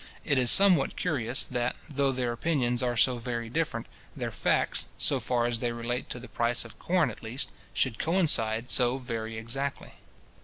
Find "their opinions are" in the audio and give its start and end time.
2.11-2.97